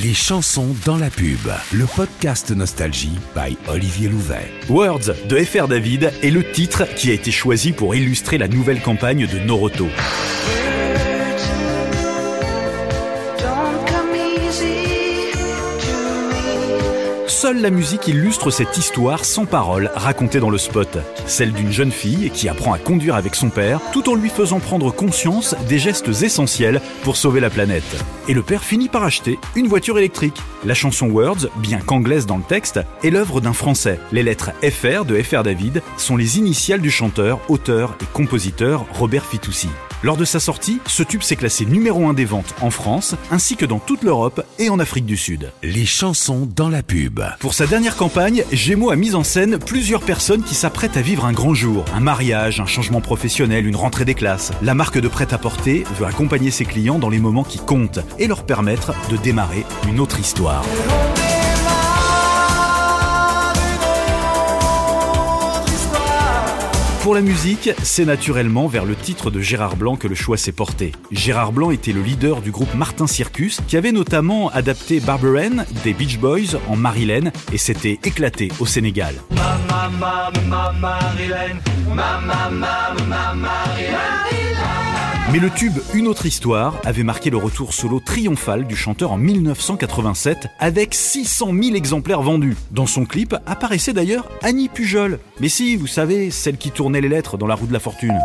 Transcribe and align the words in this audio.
Les 0.00 0.14
chansons 0.14 0.74
dans 0.86 0.96
la 0.96 1.10
pub. 1.10 1.50
Le 1.70 1.84
podcast 1.84 2.50
Nostalgie 2.50 3.18
by 3.36 3.58
Olivier 3.68 4.08
Louvet. 4.08 4.50
Words 4.70 5.12
de 5.28 5.36
FR 5.36 5.68
David 5.68 6.14
est 6.22 6.30
le 6.30 6.50
titre 6.50 6.84
qui 6.96 7.10
a 7.10 7.12
été 7.12 7.30
choisi 7.30 7.72
pour 7.72 7.94
illustrer 7.94 8.38
la 8.38 8.48
nouvelle 8.48 8.80
campagne 8.80 9.26
de 9.26 9.38
Noroto. 9.40 9.88
Seule 17.42 17.60
la 17.60 17.70
musique 17.70 18.06
illustre 18.06 18.52
cette 18.52 18.78
histoire 18.78 19.24
sans 19.24 19.46
parole 19.46 19.90
racontée 19.96 20.38
dans 20.38 20.48
le 20.48 20.58
spot. 20.58 20.98
Celle 21.26 21.52
d'une 21.52 21.72
jeune 21.72 21.90
fille 21.90 22.30
qui 22.30 22.48
apprend 22.48 22.72
à 22.72 22.78
conduire 22.78 23.16
avec 23.16 23.34
son 23.34 23.50
père 23.50 23.80
tout 23.90 24.08
en 24.08 24.14
lui 24.14 24.28
faisant 24.28 24.60
prendre 24.60 24.92
conscience 24.92 25.56
des 25.68 25.80
gestes 25.80 26.22
essentiels 26.22 26.80
pour 27.02 27.16
sauver 27.16 27.40
la 27.40 27.50
planète. 27.50 27.82
Et 28.28 28.32
le 28.32 28.44
père 28.44 28.62
finit 28.62 28.88
par 28.88 29.02
acheter 29.02 29.40
une 29.56 29.66
voiture 29.66 29.98
électrique. 29.98 30.40
La 30.64 30.74
chanson 30.74 31.08
Words, 31.08 31.48
bien 31.56 31.80
qu'anglaise 31.80 32.26
dans 32.26 32.36
le 32.36 32.44
texte, 32.44 32.78
est 33.02 33.10
l'œuvre 33.10 33.40
d'un 33.40 33.54
Français. 33.54 33.98
Les 34.12 34.22
lettres 34.22 34.52
FR 34.62 35.04
de 35.04 35.20
FR 35.20 35.42
David 35.42 35.82
sont 35.96 36.16
les 36.16 36.38
initiales 36.38 36.80
du 36.80 36.92
chanteur, 36.92 37.40
auteur 37.48 37.96
et 38.00 38.06
compositeur 38.12 38.86
Robert 38.92 39.26
Fitoussi. 39.26 39.68
Lors 40.04 40.16
de 40.16 40.24
sa 40.24 40.40
sortie, 40.40 40.80
ce 40.86 41.04
tube 41.04 41.22
s'est 41.22 41.36
classé 41.36 41.64
numéro 41.64 42.08
1 42.08 42.14
des 42.14 42.24
ventes 42.24 42.56
en 42.60 42.70
France, 42.70 43.14
ainsi 43.30 43.54
que 43.54 43.64
dans 43.64 43.78
toute 43.78 44.02
l'Europe 44.02 44.44
et 44.58 44.68
en 44.68 44.80
Afrique 44.80 45.06
du 45.06 45.16
Sud. 45.16 45.52
Les 45.62 45.86
chansons 45.86 46.48
dans 46.56 46.68
la 46.68 46.82
pub. 46.82 47.20
Pour 47.38 47.54
sa 47.54 47.68
dernière 47.68 47.96
campagne, 47.96 48.42
Gémeaux 48.50 48.90
a 48.90 48.96
mis 48.96 49.14
en 49.14 49.22
scène 49.22 49.58
plusieurs 49.58 50.02
personnes 50.02 50.42
qui 50.42 50.56
s'apprêtent 50.56 50.96
à 50.96 51.02
vivre 51.02 51.24
un 51.24 51.32
grand 51.32 51.54
jour. 51.54 51.84
Un 51.94 52.00
mariage, 52.00 52.58
un 52.58 52.66
changement 52.66 53.00
professionnel, 53.00 53.64
une 53.64 53.76
rentrée 53.76 54.04
des 54.04 54.14
classes. 54.14 54.50
La 54.60 54.74
marque 54.74 54.98
de 54.98 55.06
prêt-à-porter 55.06 55.84
veut 55.96 56.06
accompagner 56.06 56.50
ses 56.50 56.64
clients 56.64 56.98
dans 56.98 57.10
les 57.10 57.20
moments 57.20 57.44
qui 57.44 57.58
comptent 57.58 58.00
et 58.18 58.26
leur 58.26 58.44
permettre 58.44 58.94
de 59.08 59.16
démarrer 59.16 59.64
une 59.86 60.00
autre 60.00 60.18
histoire. 60.18 60.64
Pour 67.02 67.16
la 67.16 67.20
musique, 67.20 67.70
c'est 67.82 68.04
naturellement 68.04 68.68
vers 68.68 68.84
le 68.84 68.94
titre 68.94 69.32
de 69.32 69.40
Gérard 69.40 69.74
Blanc 69.74 69.96
que 69.96 70.06
le 70.06 70.14
choix 70.14 70.36
s'est 70.36 70.52
porté. 70.52 70.92
Gérard 71.10 71.50
Blanc 71.50 71.72
était 71.72 71.90
le 71.90 72.00
leader 72.00 72.40
du 72.40 72.52
groupe 72.52 72.72
Martin 72.76 73.08
Circus, 73.08 73.60
qui 73.66 73.76
avait 73.76 73.90
notamment 73.90 74.50
adapté 74.50 75.00
Barbaren 75.00 75.66
des 75.82 75.94
Beach 75.94 76.18
Boys 76.18 76.56
en 76.68 76.76
Marilyn 76.76 77.32
et 77.52 77.58
s'était 77.58 77.98
éclaté 78.04 78.52
au 78.60 78.66
Sénégal. 78.66 79.16
Mais 85.30 85.38
le 85.38 85.50
tube 85.50 85.78
Une 85.94 86.08
autre 86.08 86.26
histoire 86.26 86.80
avait 86.84 87.04
marqué 87.04 87.30
le 87.30 87.36
retour 87.36 87.72
solo 87.72 88.00
triomphal 88.00 88.66
du 88.66 88.74
chanteur 88.74 89.12
en 89.12 89.16
1987 89.16 90.48
avec 90.58 90.94
600 90.94 91.52
000 91.62 91.76
exemplaires 91.76 92.22
vendus. 92.22 92.56
Dans 92.72 92.86
son 92.86 93.04
clip 93.04 93.36
apparaissait 93.46 93.92
d'ailleurs 93.92 94.28
Annie 94.42 94.68
Pujol. 94.68 95.20
Mais 95.40 95.48
si, 95.48 95.76
vous 95.76 95.86
savez, 95.86 96.30
celle 96.30 96.56
qui 96.56 96.70
tournait 96.70 97.00
les 97.00 97.08
lettres 97.08 97.36
dans 97.38 97.46
la 97.46 97.54
roue 97.54 97.66
de 97.66 97.72
la 97.72 97.80
fortune. 97.80 98.18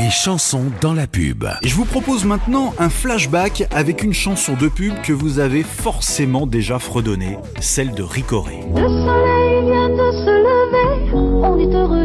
Les 0.00 0.10
chansons 0.10 0.70
dans 0.80 0.94
la 0.94 1.06
pub. 1.06 1.44
Et 1.62 1.68
je 1.68 1.74
vous 1.74 1.84
propose 1.84 2.24
maintenant 2.24 2.72
un 2.78 2.88
flashback 2.88 3.64
avec 3.72 4.02
une 4.02 4.14
chanson 4.14 4.54
de 4.54 4.68
pub 4.68 4.94
que 5.02 5.12
vous 5.12 5.38
avez 5.40 5.64
forcément 5.64 6.46
déjà 6.46 6.78
fredonnée, 6.78 7.36
celle 7.60 7.92
de 7.92 8.02
Ricoré. 8.02 8.60
Le 8.74 8.88
soleil 8.88 9.64
vient 9.64 9.88
de 9.90 10.12
se 10.12 10.30
lever, 10.30 11.12
on 11.12 11.58
est 11.58 11.74
heureux 11.74 12.01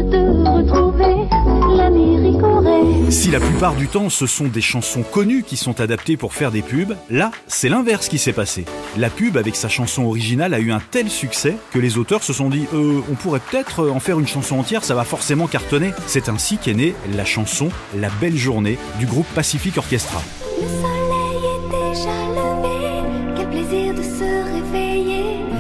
Si 3.28 3.34
la 3.34 3.42
plupart 3.42 3.76
du 3.76 3.90
temps 3.90 4.10
ce 4.10 4.26
sont 4.26 4.48
des 4.48 4.62
chansons 4.62 5.04
connues 5.04 5.44
qui 5.44 5.58
sont 5.58 5.82
adaptées 5.82 6.16
pour 6.16 6.34
faire 6.34 6.50
des 6.50 6.62
pubs, 6.62 6.96
là 7.10 7.32
c'est 7.46 7.68
l'inverse 7.68 8.08
qui 8.08 8.20
s'est 8.20 8.32
passé. 8.32 8.64
La 8.96 9.10
pub 9.10 9.36
avec 9.36 9.58
sa 9.58 9.68
chanson 9.68 10.06
originale 10.06 10.54
a 10.54 10.60
eu 10.60 10.72
un 10.72 10.80
tel 10.80 11.10
succès 11.10 11.58
que 11.74 11.78
les 11.78 11.98
auteurs 11.98 12.24
se 12.24 12.32
sont 12.32 12.50
dit 12.50 12.68
euh, 12.74 13.02
on 13.12 13.16
pourrait 13.16 13.42
peut-être 13.42 13.90
en 13.90 14.00
faire 14.00 14.18
une 14.18 14.28
chanson 14.28 14.58
entière, 14.58 14.86
ça 14.86 14.96
va 14.96 15.04
forcément 15.04 15.48
cartonner. 15.48 15.92
C'est 16.06 16.30
ainsi 16.30 16.58
qu'est 16.58 16.74
née 16.74 16.96
la 17.18 17.26
chanson 17.26 17.68
La 17.98 18.08
belle 18.22 18.38
journée 18.38 18.78
du 18.98 19.06
groupe 19.06 19.28
Pacific 19.36 19.78
Orchestra. 19.78 20.22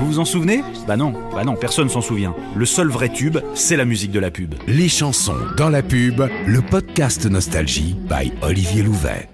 Vous 0.07 0.13
vous 0.13 0.19
en 0.19 0.25
souvenez 0.25 0.63
Bah 0.87 0.95
non, 0.95 1.13
bah 1.33 1.43
non, 1.43 1.57
personne 1.57 1.89
s'en 1.89 1.99
souvient. 1.99 2.33
Le 2.55 2.65
seul 2.65 2.87
vrai 2.87 3.09
tube, 3.09 3.39
c'est 3.55 3.75
la 3.75 3.83
musique 3.83 4.11
de 4.11 4.21
la 4.21 4.31
pub. 4.31 4.55
Les 4.65 4.87
chansons 4.87 5.35
dans 5.57 5.67
la 5.67 5.83
pub. 5.83 6.21
Le 6.45 6.61
podcast 6.61 7.25
Nostalgie 7.25 7.93
by 8.07 8.31
Olivier 8.41 8.83
Louvet. 8.83 9.27